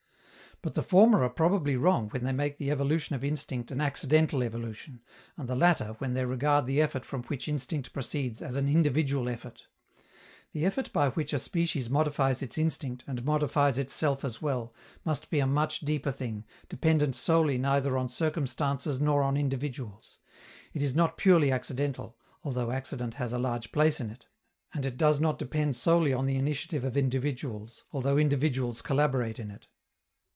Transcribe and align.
But 0.63 0.75
the 0.75 0.83
former 0.83 1.23
are 1.23 1.29
probably 1.31 1.75
wrong 1.75 2.09
when 2.11 2.23
they 2.23 2.31
make 2.31 2.59
the 2.59 2.69
evolution 2.69 3.15
of 3.15 3.23
instinct 3.23 3.71
an 3.71 3.81
accidental 3.81 4.43
evolution, 4.43 5.01
and 5.35 5.49
the 5.49 5.55
latter 5.55 5.95
when 5.97 6.13
they 6.13 6.23
regard 6.23 6.67
the 6.67 6.79
effort 6.79 7.03
from 7.03 7.23
which 7.23 7.47
instinct 7.47 7.91
proceeds 7.93 8.43
as 8.43 8.55
an 8.55 8.69
individual 8.69 9.27
effort. 9.27 9.65
The 10.51 10.63
effort 10.67 10.93
by 10.93 11.09
which 11.09 11.33
a 11.33 11.39
species 11.39 11.89
modifies 11.89 12.43
its 12.43 12.59
instinct, 12.59 13.03
and 13.07 13.25
modifies 13.25 13.79
itself 13.79 14.23
as 14.23 14.39
well, 14.39 14.71
must 15.03 15.31
be 15.31 15.39
a 15.39 15.47
much 15.47 15.79
deeper 15.79 16.11
thing, 16.11 16.45
dependent 16.69 17.15
solely 17.15 17.57
neither 17.57 17.97
on 17.97 18.07
circumstances 18.07 19.01
nor 19.01 19.23
on 19.23 19.37
individuals. 19.37 20.19
It 20.73 20.83
is 20.83 20.93
not 20.95 21.17
purely 21.17 21.51
accidental, 21.51 22.19
although 22.43 22.69
accident 22.69 23.15
has 23.15 23.33
a 23.33 23.39
large 23.39 23.71
place 23.71 23.99
in 23.99 24.11
it; 24.11 24.27
and 24.75 24.85
it 24.85 24.95
does 24.97 25.19
not 25.19 25.39
depend 25.39 25.75
solely 25.75 26.13
on 26.13 26.27
the 26.27 26.35
initiative 26.37 26.83
of 26.83 26.95
individuals, 26.95 27.85
although 27.91 28.19
individuals 28.19 28.83
collaborate 28.83 29.39
in 29.39 29.49
it. 29.49 29.65